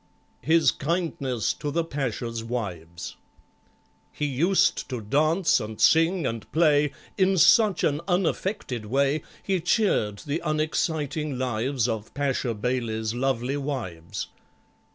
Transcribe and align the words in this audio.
His 0.41 0.71
Kindness 0.71 1.53
to 1.53 1.69
the 1.69 1.83
Pasha's 1.83 2.43
Wives 2.43 3.17
He 4.11 4.25
used 4.25 4.89
to 4.89 4.99
dance 4.99 5.59
and 5.59 5.79
sing 5.79 6.25
and 6.25 6.51
play 6.51 6.91
In 7.19 7.37
such 7.37 7.83
an 7.83 8.01
unaffected 8.07 8.87
way, 8.87 9.21
He 9.43 9.59
cheered 9.61 10.17
the 10.25 10.41
unexciting 10.43 11.37
lives 11.37 11.87
Of 11.87 12.15
PASHA 12.15 12.55
BAILEY'S 12.55 13.13
lovely 13.13 13.57
wives. 13.57 14.29